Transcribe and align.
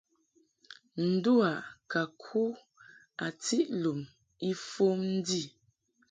Ndu 1.07 1.33
a 1.51 1.53
ka 1.91 2.01
ku 2.21 2.41
a 3.25 3.27
tiʼ 3.43 3.67
lum 3.81 3.99
ifom 4.51 4.99
ndi. 5.15 5.41